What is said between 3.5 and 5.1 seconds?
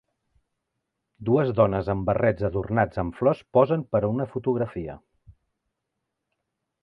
posen per a una fotografia.